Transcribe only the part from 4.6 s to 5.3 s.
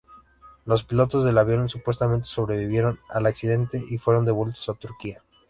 a Turquía.